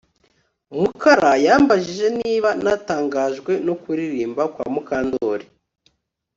[0.81, 5.45] Mukara yambajije niba natangajwe no kuririmba kwa Mukandoli